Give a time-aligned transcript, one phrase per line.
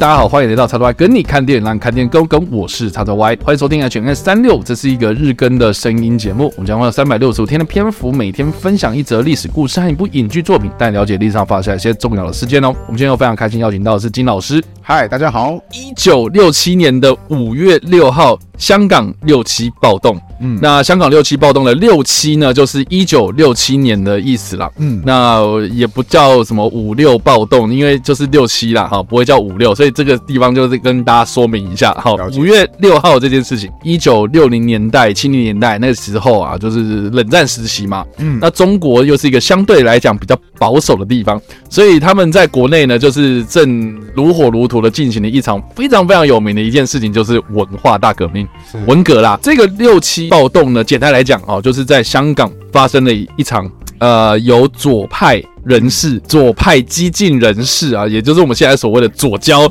[0.00, 2.50] 大家好，欢迎来到叉叉 Y 跟你看电影，让看电影更跟。
[2.50, 6.50] 我是叉叉 Y，欢迎收听 H N 三六，这是一个日更的声音节目。
[6.56, 12.68] 我们将会有三百六十五天的篇幅，每天分享一则历史故事和一部影剧作品，带你了解历史上发生一些重要的事件哦。
[12.86, 14.64] 我们今天又非常开心邀请到的是金老师。
[14.80, 15.60] 嗨，大家好。
[15.70, 20.18] 一九六七年的五月六号，香港六七暴动。
[20.40, 24.70] 嗯，那香港六七暴动的六七呢，就是一九六七年的意思啦。
[24.78, 38.04] 嗯，那也不叫什么五六暴动，因为就是六七啦，哈，不会叫五六，所以这个地方就是跟大家说明一下，好，五月六号这件事情，一九六零年代、七零年代那个时候啊，就是冷战时期嘛。
[38.18, 48.46] 嗯，那中国又是一个相对来讲比较保守的地方，所以他们在国内呢，就是正如火如荼的进行了一场非常非常有名的一件事情，就是文化大革命，
[48.86, 49.38] 文革啦。
[49.42, 50.28] 这个六七。
[50.28, 53.68] 暴动呢，简单来讲哦，就是在香港发生了一场，
[53.98, 55.42] 呃，由左派。
[55.64, 59.70] 人士，左派激进人士啊，也就是我们现在所谓的左胶，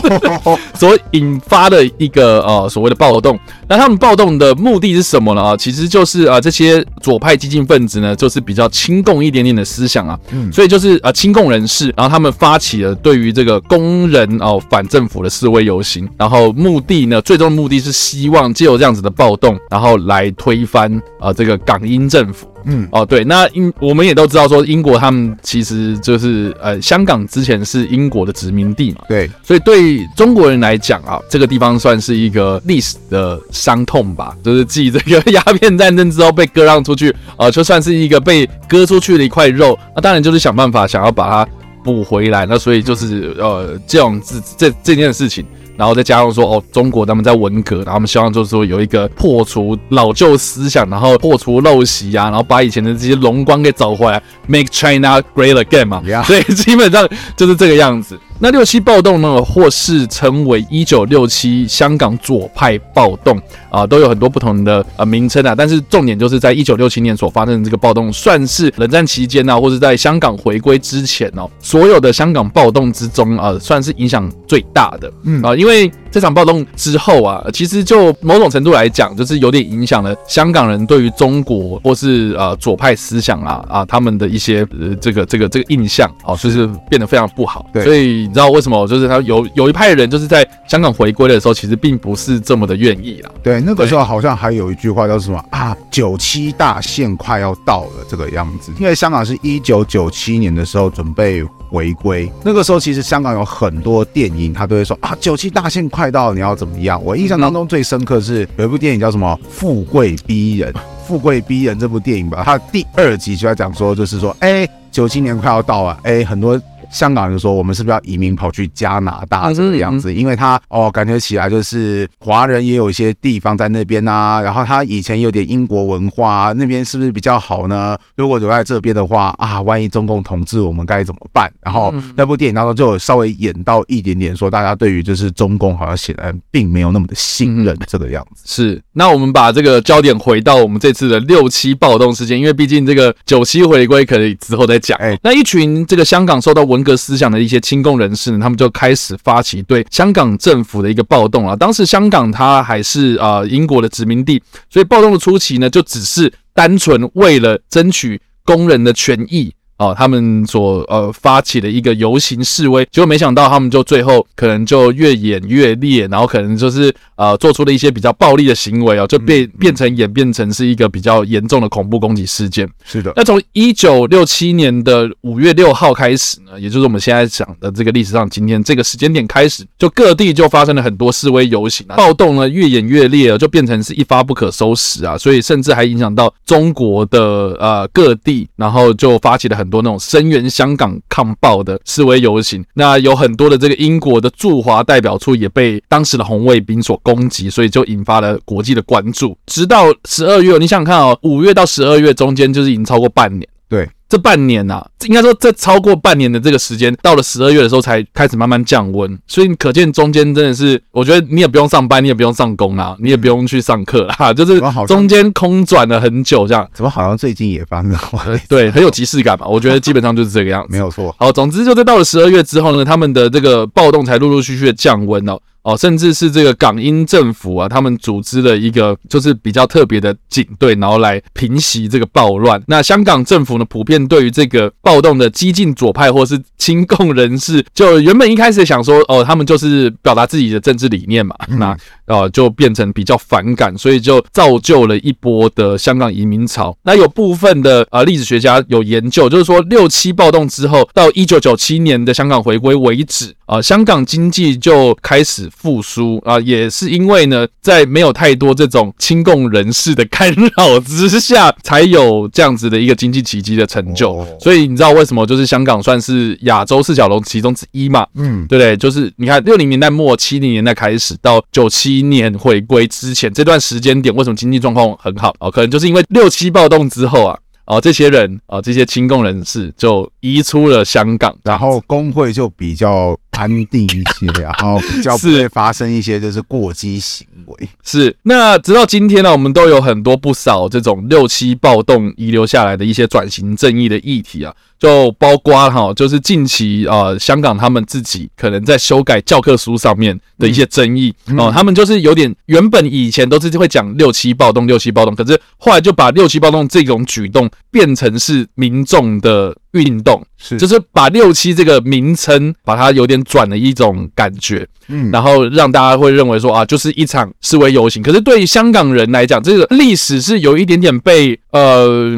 [0.74, 3.38] 所引发的一个呃所谓的暴动。
[3.68, 5.42] 那他们暴动的目的是什么呢？
[5.42, 20.90] 啊，其实就是啊这些左派激进分子呢，就是比较亲共一点点的思想啊，嗯，所以就是啊亲共人士，然后他们发起了对于这个工人哦反政府的示威游行，然后目的呢，最终的目的是希望借由这样子的暴动，然后来推翻
[21.20, 22.46] 啊这个港英政府。
[22.64, 25.17] 嗯，哦对，那英我们也都知道说英国他们。
[25.18, 41.50] 嗯，其实就是呃，香港之前是英国的殖民地嘛，对，所以对中国人来讲啊，这个地方算是一个历史的伤痛吧，就是继这个鸦片战争之后被割让出去，呃，就算是一个被割出去的一块肉，那当然就是想办法想要把它
[41.82, 45.44] 补回来，那所以就是呃，这种这这这件事情。
[45.78, 56.24] 然后再加上说哦，中国他们在文革，然后他们希望就是说有一个破除老旧思想，然后破除陋习啊，然后把以前的这些荣光给找回来，Make China Great Again 嘛，Yeah.
[56.24, 58.18] 所以基本上就是这个样子。
[58.40, 65.54] 那六七暴动呢，或是称为一九六七香港左派暴动啊，都有很多不同的呃名称啊。
[65.56, 75.12] 但是重点就是在一九六七年所发生的这个暴动，算是冷战期间啊，或者在香港回归之前哦，所有的香港暴动之中啊，算是影响最大的。
[75.24, 87.66] 嗯啊，因为这场暴动之后啊，其实就某种程度来讲，就是有点影响了香港人对于中国或是呃左派思想啊啊他们的一些呃这个这个这个印象哦，就是变得非常不好。
[87.72, 88.18] 对，所以。
[88.28, 88.86] 你知道为什么？
[88.86, 93.30] 就是他有有一派人，就是在香港回归的时候，其实并不是这么的愿意啦。
[93.42, 95.74] 对，那个时候好像还有一句话叫什么啊？
[95.90, 98.70] 九七大限快要到了，这个样子。
[98.78, 107.04] 因为香港是一九九七年的时候准备回归，那个时候其实香港有很多电影，他都会说啊，九七大限快快到，你要怎么样？
[107.04, 110.72] 我印象当中最深刻是有一部电影叫什么《富贵逼人》，
[111.04, 116.56] 《富贵逼人》这部电影吧，它第二集就在讲说，就是说，哎，九七年快要到了，哎，很多。
[116.90, 120.12] 香港人说：“我们是不是要移民跑去加拿大这个样子？
[120.12, 124.40] 因为他哦，感觉起来就是华人也有一些地方在那边啊。
[124.40, 127.96] 然后他以前有点英国文化，那边是不是比较好呢？
[128.16, 131.52] 如果留在这边的话啊，万一中共统治我们该怎么办？
[131.60, 138.44] 然后那部电影当中就有稍微演到一点点，说大家对于就是中共好像显然并没有那么的信任这个样子。
[138.46, 144.98] 是，那我们把这个焦点回到我们这次的六七暴动事件，因为毕竟这个九七回归可以之后再讲。
[144.98, 146.77] 哎，那一群这个香港受到文。
[146.78, 151.56] 人格思想的一些亲共人士呢，他们就开始发起对香港政府的一个暴动了。
[151.56, 154.40] 当时香港它还是啊、呃、英国的殖民地，
[154.70, 159.52] 所以暴动的初期呢，就只是单纯为了争取工人的权益。
[159.78, 172.68] 哦，他们所呃发起的一个游行示威，结果没想到他们就最后可能就越演越烈，然后可能就是呃做出了一些比较暴力的行为哦，就变变成演变成是一个比较严重的恐怖攻击事件。
[172.84, 189.67] 是的，那从一九六七年的五月六号开始呢，也就是我们现在讲的这个历史上今天这个时间点开始，就各地就发生了很多示威游行啊，暴动呢越演越烈，就变成是一发不可收拾啊，所以甚至还影响到中国的呃各地，然后就发起了很。
[189.68, 199.36] 很多那种声援香港抗暴的示威游行，那有很多的这个英国的驻华代表处也被当时的红卫兵所攻击，所以就引发了国际的关注。
[199.44, 203.46] 直到十二月，你想看哦，五月到十二月中间就是已经超过半年。
[203.68, 203.86] 对。
[204.08, 216.66] 这半年呐、啊，应该说这超过半年的这个时间，到了十二月的时候才开始慢慢降温，所以你可见中间真的是，我觉得你也不用上班，你也不用上工啊，你也不用去上课啦，就是中间空转了很久这样。
[216.72, 218.00] 怎么好像最近也发生了？
[218.48, 219.46] 对，很有即视感嘛。
[219.46, 221.14] 我觉得基本上就是这个样子， 没有错。
[221.18, 225.38] 好，总之就在到了十二月之后呢，他们的这个暴动才陆陆续续的降温哦。
[225.68, 232.62] 哦，甚至是这个港英政府啊，他们组织了一个就是比较特别的警队，然后来平息这个暴乱。
[232.66, 241.76] 那香港政府呢，普遍对于这个暴动的激进左派或是亲共人士，就原本一开始想说，哦，他们就是表达自己的政治理念嘛，那
[242.08, 246.76] 呃就变成比较反感，所以就造就了一波的香港移民潮。
[246.82, 264.26] 那有部分的呃历史学家有研究，就是说六七暴动之后到一九九七年的香港回归为止，啊、呃，香港经济就开始复苏啊，也是因为呢，在没有太多这种亲共人士的干扰之下，才有这样子的一个经济奇迹的成就。
[264.40, 268.06] 所以你知道为什么就是香港算是亚洲四小龙其中之一嘛？
[268.14, 268.76] 嗯，对不对？
[268.76, 275.50] 就是你看六零年代末七零年代开始到九七今年回归之前这段时间点，为什么经济状况很好哦？
[275.50, 277.36] 可能就是因为六七暴动之后啊。
[277.66, 287.68] 哦，这些人啊，这些亲共人士就移出了香港，然后工会就比较安定一些，然后 比较不会发生一些就是过激行为。
[287.84, 294.52] 是，那直到今天呢，我们都有很多不少这种六七暴动遗留下来的一些转型正义的议题啊。
[294.78, 322.12] 就包括哈，就是近期啊，香港他们自己可能在修改教科书上面的一些争议哦，他们就是有点原本以前都是会讲六七暴动，六七暴动，可是后来就把六七暴动这种举动变成是民众的运动，是就是把六七这个名称把它有点转了一种感觉，嗯，然后让大家会认为说啊，就是一场示威游行，可是对于香港人来讲，这个历史是有一点点被呃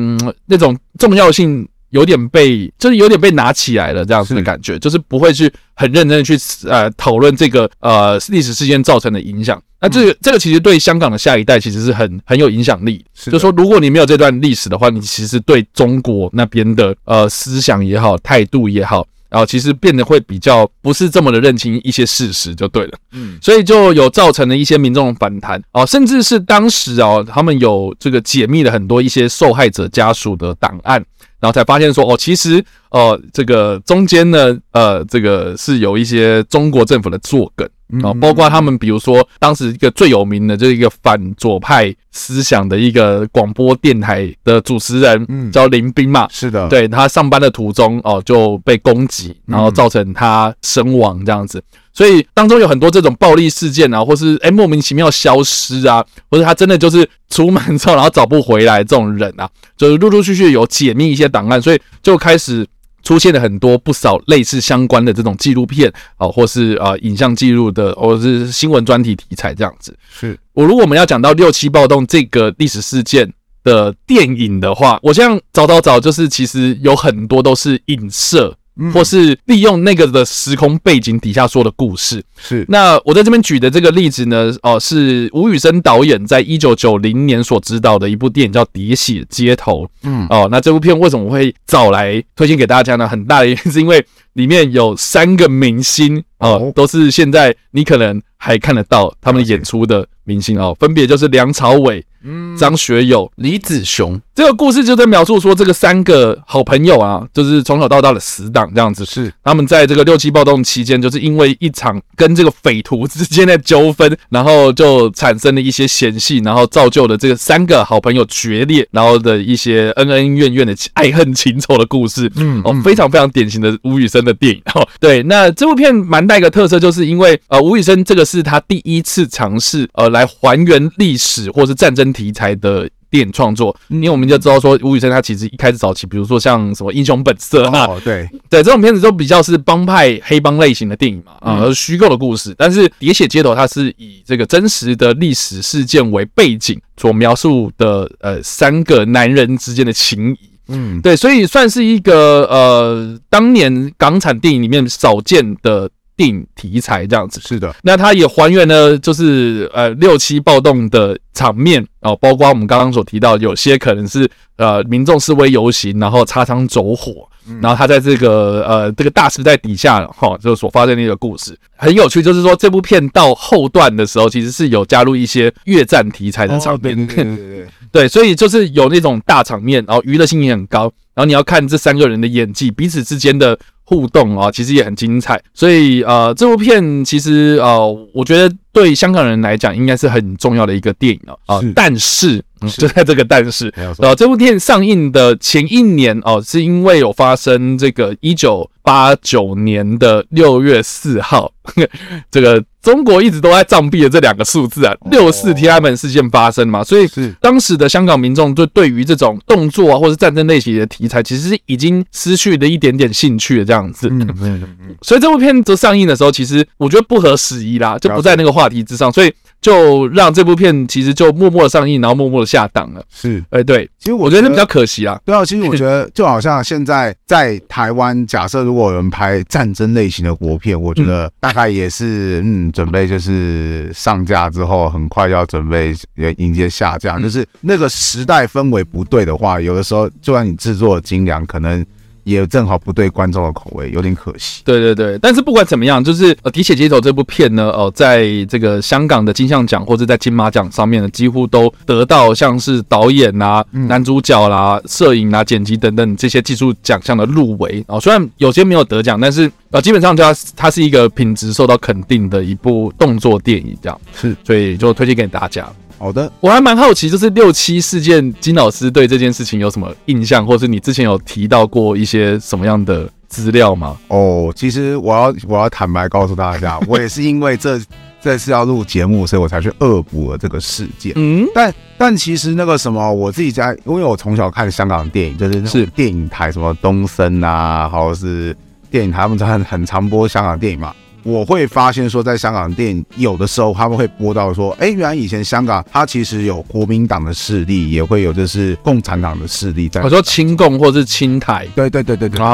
[0.46, 1.66] 那种重要性。
[1.90, 9.60] 有点被，就是有点被拿起来了这样子的感觉，就是不会去很认真的去呃讨论这个呃历史事件造成的影响。
[9.82, 13.02] 那这个这个其实对香港的下一代其实是很很有影响力。
[13.14, 22.98] 就是说，如果你没有这段历史的话，你其实对中国那边的呃思想也好，态度也好，然后其实变得会比较不是这么的认清一些事实就对了。
[23.12, 31.04] 嗯，所以就有造成了一些民众的反弹哦，甚至是当时哦，他们有这个解密了很多一些受害者家属的档案。
[31.40, 37.66] 然后才发现说，哦，其实，呃，这个中间呢，呃，这个是有一些中国政府的作梗
[38.02, 51.62] 啊，包括他们，比如说当时一个最有名的，就是一个反左派思想的一个广播电台的主持人，嗯，叫林彬嘛，是的，对，他上班的途中哦就被攻击，然后造成他身亡这样子。
[51.92, 62.64] 所以当中有很多这种暴力事件啊，或是哎莫名其妙消失啊，或者他真的就是出门之后然后找不回来这种人啊，就是陆陆续续有解密一些档案，所以就开始
[63.10, 69.92] 出现了很多不少类似相关的这种纪录片啊，或是啊影像记录的，或是新闻专题题材这样子。
[70.08, 73.32] 是我如果我们要讲到六七暴动这个历史事件
[73.64, 78.56] 的电影的话，我这样找找找，就是其实有很多都是影射。
[78.92, 82.64] 或是利用那个的时空背景底下说的故事，是。
[82.68, 89.84] 那我在这边举的这个例子呢，哦，是吴宇森导演在一九九零年所执导的一部电影叫《喋血街头》。
[90.02, 93.06] 嗯，哦，那这部片为什么我会找来推荐给大家呢？
[93.06, 102.04] 很大的原因 是因为里面有三个明星哦，都是现在你可能还看得到他们演出的明星哦，分别就是梁朝伟。
[102.22, 109.04] 嗯，张学友、李子雄，这个故事就在描述说，这个三个好朋友啊，就是从小到大的死党这样子。
[109.04, 122.30] 是他们在这个六七暴动期间，就是因为一场跟这个匪徒之间的纠纷，然后就产生了一些嫌隙，然后造就了这个三个好朋友决裂，然后的一些恩恩怨怨的爱恨情仇的故事。
[122.36, 124.62] 嗯，哦，非常非常典型的吴宇森的电影。
[124.74, 142.54] 哦，对，那这部片蛮大一个特色，就是因为呃，吴宇森这个是他第一次尝试呃来还原历史或是战争题材的电影创作，因为我们就知道说吴宇森他其实一开始早期，比如说像什么《英雄本色》啊，对对，这种片子都比较是帮派黑帮类型的电影嘛，啊，虚构的故事。
[142.56, 150.38] 但是《喋血街头》它是以这个真实的历史事件为背景所描述的，呃，三个男人之间的情谊，
[150.68, 155.90] 嗯，对，所以算是一个呃，当年港产电影里面少见的。
[156.20, 157.40] 电影题材这样子。
[157.40, 167.26] 是的，那它也还原了就是呃六七暴动的场面哦，包括我们刚刚所提到，有些可能是呃民众示威游行，然后擦枪走火，
[167.62, 171.58] 然后他在这个呃这个大时代底下哈，就所发生的一个故事。
[171.74, 177.66] 很有趣，就是说这部片到后段的时候，其实是有加入一些越战题材的场面，对对对。
[177.90, 180.82] 对，所以就是有那种大场面，然后娱乐性也很高，
[181.14, 183.58] 然后你要看这三个人的演技，彼此之间的。
[183.90, 191.34] 互动啊，其实也很精彩，所以呃，这部片其实呃，我觉得对香港人来讲，应该是很重要的一个电影啊。
[191.46, 192.40] 啊，但是，
[192.78, 193.68] 就在这个但是，
[193.98, 201.52] 呃，这部电影上映的前一年哦，是因为有发生这个一九八九年的六月四号，
[202.30, 214.08] 这个中国一直都在藏币的这两个数字啊，六四天安门事件发生嘛，所以是当时的香港民众就对于这种动作啊，或者战争类型的题材，其实是已经失去了一点点兴趣的这样子。
[214.10, 214.96] 嗯嗯嗯。
[215.02, 219.32] 所以这部片子上映的时候，其实我觉得不合时宜啦，就不在那个话题之上，所以。
[219.60, 223.04] 就让这部片其实就默默的上映，然后默默的下档了。
[223.12, 225.20] 是，哎，对，其实我觉得那比较可惜啊。
[225.22, 235.92] 对啊，其实我觉得就好像现在在台湾，假设如果有人拍战争类型的国片，我觉得大概也是嗯，准备就是上架之后很快要准备
[236.36, 241.84] 迎接下架，就是那个时代氛围不对的话，有的时候就算你制作精良，可能。
[242.24, 244.62] 也正好不对观众的口味，有点可惜。
[244.64, 258.00] 对对对，但是不管怎么样，就是呃，《喋血街头》这部片呢，哦、呃，在这个香港的金像奖或者在金马奖上面呢，几乎都得到像是导演啊、嗯、男主角啦、摄影啊、剪辑等等这些技术奖项的入围哦、呃。
[258.00, 265.70] 虽然有些没有得奖，但是呃，基本上它它是一个品质受到肯定的一部动作电影，这样是，所以就推荐给大家。
[266.00, 273.98] 好的，我还蛮好奇，就是六七事件，金老师对这件事情有什么印象，或是你之前有提到过一些什么样的资料吗？
[274.08, 277.78] 哦，其实我要我要坦白告诉大家， 我也是因为这
[278.18, 281.12] 这次要录节目，所以我才去恶补了这个事件。
[281.16, 288.56] 嗯，但但其实那个什么，我自己在，因为我从小看香港电影，就是是电影台什么东森啊，或者是
[288.90, 290.94] 电影台，他们很很常播香港电影嘛。
[291.22, 300.00] 我会发现说，在香港电影有的时候他们会播到说，哎，原来以前香港它其实有国民党的势力，也会有就是共产党的势力在。
[300.02, 302.38] 我说亲共或是亲台，对对对对对。
[302.38, 302.48] 然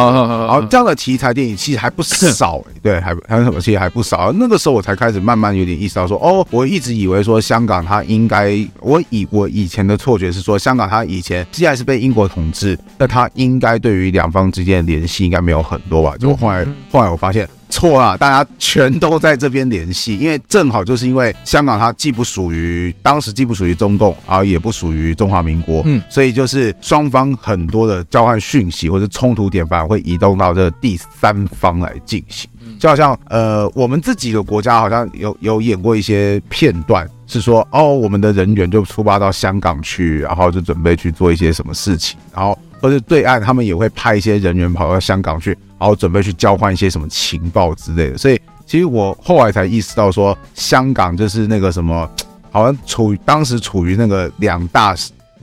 [0.49, 3.61] 后这样的题材电影其实还不少，对，还还有什么？
[3.61, 4.33] 其实还不少。
[4.33, 16.17] 那个时候我才开始慢慢有点意识到说，哦，我一直以为说香港它应该，我以我以前的错觉是说，香港它以前既然是被英国统治，那它应该对于两方之间的联系应该没有很多吧？
[16.19, 17.49] 结果后来后来我发现。
[17.77, 18.17] 错啊！
[18.17, 32.49] 大家全都在这边联系，因为正好就是因为香港它既不属于当时既不属于中共，然后也不属于中华民国，嗯，所以就是双方很多的交换讯息或者冲突点反而会移动到这第三方来进行，
[32.81, 42.59] 就好像呃，我们自己的国家好像有有演过一些片段，是说哦，我们的人员就出发到香港去，然后就准备去做一些什么事情，然后。
[42.81, 48.19] 或者对岸他们也会派一些人员跑到香港去，然后准备去交换一些什么情报之类的。
[48.19, 52.09] 所以其实我后来才意识到说，香港就是那个什么，
[52.51, 54.95] 好像处于当时处于那个两大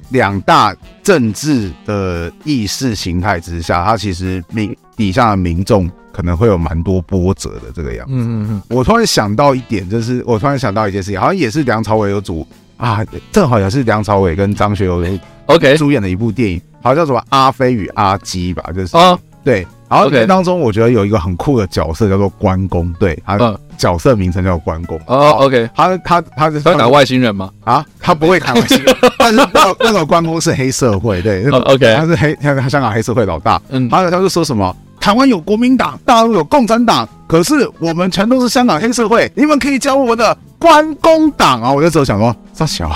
[0.09, 8.13] 两大政治的意识形态之下，它其实民底下的民众可能会有蛮多波折的这个样子。
[8.13, 8.61] 嗯嗯嗯。
[8.69, 12.45] 我突然想到一点，就是我突然想到一件事情，好像也是梁朝伟有主
[12.77, 15.01] 啊，正好也是梁朝伟跟张学友
[15.47, 16.61] OK 主演的一部电影。
[16.81, 19.65] 好像叫什么阿飞与阿基吧，就是啊，对。
[19.89, 24.99] 然后当中我觉得有一个很酷的角色叫做关公，对，他角色名称叫关公。
[25.05, 27.49] 哦，OK，他他他是他打外星人吗？
[27.63, 33.61] 啊，他不会砍外星人， 但是那个那个关公是黑社会，对，OK，他是黑，他香港黑社会老大。
[33.69, 41.73] 嗯，他他就说什么台湾有国民党，大陆有共产党，可是我们全都是香港黑社会，你们可以加入我们的关公党啊！
[41.73, 42.91] 我那时候想说，这小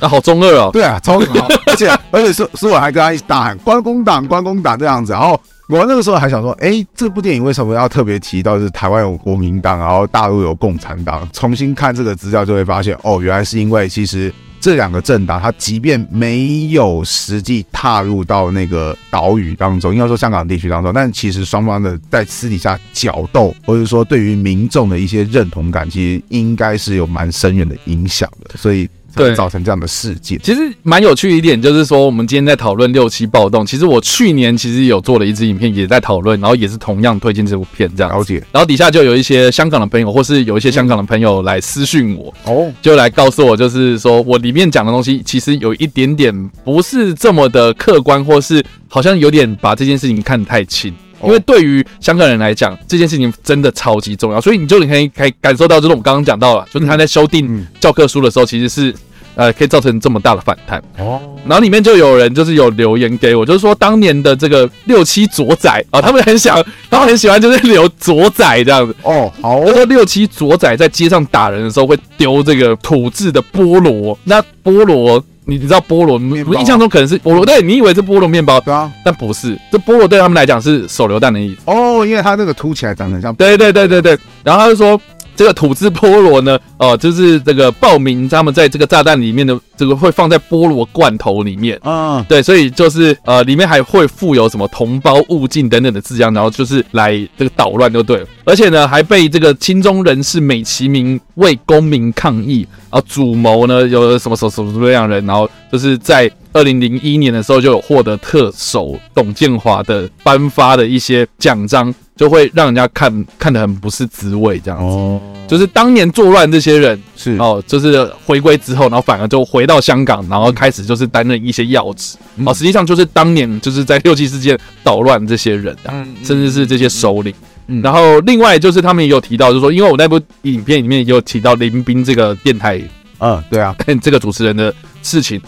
[0.00, 0.70] 那 好中二哦。
[0.72, 5.38] 对啊，超好，而且而且是是我还跟他一起大喊关公党，关公党这样子，然后。
[5.66, 11.26] 我那个时候还想说，哎，这部电影为什么要特别提到是台湾有国民党，然后大陆有共产党？
[11.32, 14.30] 重新看这个资料就会发现，哦，原来是因为其实
[14.64, 28.88] 这两个政党，它即便没有实际踏入到那个岛屿当中，应该说香港地区当中，但其实双方的在私底下角斗，或者说对于民众的一些认同感，其实应该是有蛮深远的影响的，所以。
[29.16, 33.64] 对，造成这样的事件，其实蛮有趣的一点就是说，我们今天在讨论六七暴动。
[33.64, 38.12] 其实我去年其实有做了一支影片，也在讨论，然后也是同样推荐这部片这样。
[38.12, 38.42] 了解。
[38.52, 50.92] 然后底下就有一些香港的朋友，或是有一些香港的朋友来私讯我，哦，就来告诉我，就是说我里面讲的东西，其实有一点点不是这么的客观，或是好像有点把这件事情看得太轻。
[51.26, 58.94] 因为对于香港人来讲，这件事情真的超级重要，所以你就你可以可以感受到，就是我们刚刚讲到了，就是他在修订教科书的时候，其实是
[59.34, 61.20] 呃可以造成这么大的反弹哦。
[61.46, 69.32] 然后里面就有人就是有留言给我，就是说当年的这个六七左仔啊，他们很想，他们很喜欢就是留左仔这样子哦。
[69.42, 75.22] 好，他说六七左仔在街上打人的时候会丢这个土制的菠萝，那菠萝。
[75.46, 76.14] 你你知道菠萝？
[76.46, 81.60] 我印象中可能是菠萝，对，你以为是菠萝面包，对啊，但不是，这菠萝对他们来讲是手榴弹的意思。
[81.66, 83.34] 哦，因为它那个凸起来长得很像。
[83.34, 84.18] 对对对对对。
[84.42, 85.00] 然后他就说，
[85.36, 106.30] 这个土制菠萝呢，哦、呃，就是这个报名他们在这个炸弹里面的这个会放在菠萝罐头里面啊，对，所以就是呃里面还会附有什么同胞勿进等等的字样，然后就是来这个捣乱就对了，而且呢还被这个亲中人士美其名为公民抗议，然后主谋呢有什么什么什么什么样人，然后就是在。
[106.56, 114.84] 二零零一年的时候就有获得特首董建华的颁发的一些奖章，就会让人家看看得很不是滋味这样子。
[114.84, 122.16] 哦，就是当年作乱这些人是哦，就是回归之后，然后反而就回到香港，然后开始就是担任一些要职。
[122.44, 127.34] 哦，实际上就是当年就是在六七事件捣乱这些人，嗯，甚至是这些首领。
[127.66, 132.80] 嗯，然后另外就是他们也有提到，就是说，因为我那部影片里面也有提到林斌这个电台，
[133.18, 135.40] 嗯，对啊，跟 这个主持人的事情。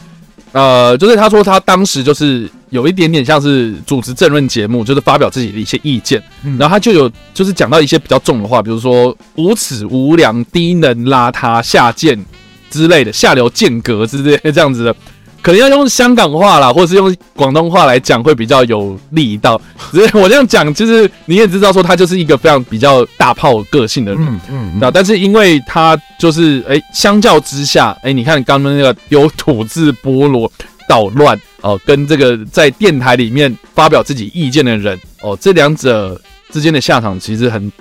[0.52, 6.22] 呃，就是他说他当时就是有一点点像是主持政论节目，就是发表自己的一些意见，
[6.58, 12.18] 然后他就有就是讲到一些比较重的话，比如说无耻、无良、低能、邋遢、下贱
[12.70, 14.94] 之类的，下流、贱格之类的这样子的。
[15.42, 19.60] 可能要用香港话啦，或者是用广东话来讲会比较有力道。
[19.92, 24.78] 只是我这样讲，就是你也知道说他就是一个非常比较大炮个性的人，嗯嗯。
[24.80, 30.50] 那但是因为他就是哎、欸，相较之下，哎、欸，你看刚刚那个有土字菠萝
[30.88, 37.72] 捣乱哦，跟这个在电台里面发表自己意见的人哦，这两者之间的下场其实很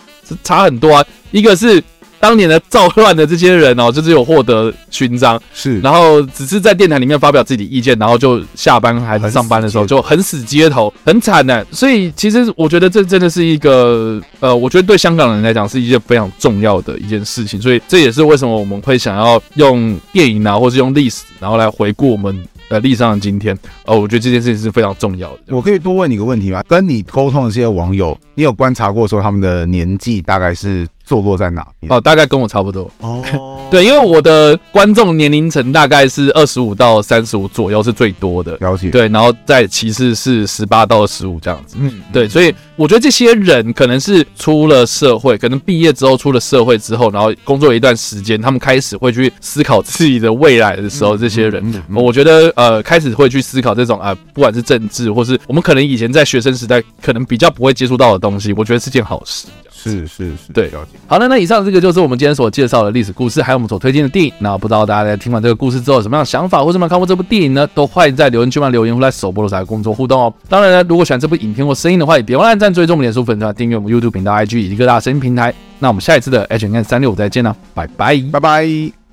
[0.44, 1.06] 差很多啊。
[1.32, 1.84] 一个是。
[2.18, 11.64] 当年的造乱的这些人哦，就是有获得勋章，是，然后只是在电台里面发表自己意见，然后就下班还是上班的时候就横死街头，很惨的。
[11.72, 17.62] 所以其实我觉得这真的是一个，呃，我觉得对香港人来讲是一件非常重要的一件事情。
[17.62, 23.58] 所以这也是为什么我们会想要用电影啊，或是用历史，然后来回顾我们呃历史上的今天。
[23.86, 25.56] 呃，我觉得这件事情是非常重要的。
[25.56, 26.64] 我可以多问你个问题吗？
[26.68, 30.88] 跟你沟通的这些网友，你有观察过说他们的年纪大概是？
[31.06, 31.94] 坐落在哪边？
[31.94, 32.90] 哦，大概跟我差不多。
[33.00, 33.24] 哦，
[33.72, 38.56] 对，因为我的观众年龄层大概是二十五到三十五左右是最多的。
[38.62, 38.90] 了解。
[38.90, 41.76] 对，然后再其次是十八到十五这样子。
[41.80, 59.48] 嗯，对，所以我觉得这些人可能是出了社会，可能毕业之后出了社会之后，然后工作了一段时间，他们开始会去思考自己的未来的时候，这些人，我觉得呃，开始会去思考这种啊，不管是政治，或是我们可能以前在学生时代可能比较不会接触到的东西，我觉得是件好事。
[59.92, 60.72] 是是是，对。
[61.08, 64.32] 好的，那以上这个就是我们今天所介绍的历史故事，还有我们所推荐的电影。
[64.40, 67.68] 那不知道大家在听完这个故事之后有什么样的想法，或者有没有看过这部电影呢？
[67.74, 70.34] 都欢迎在留言区帮留言，或在首播的时候来工作互动哦。
[70.50, 75.54] 当然呢，如果喜欢这部影片或声音的话，也别忘了按赞、追踪我们脸书粉团、订阅我们 YouTube 频道、IG 以及各大声音平台。
[75.80, 79.05] 那我们下一次的 H N 三六五再见了，拜拜，拜拜。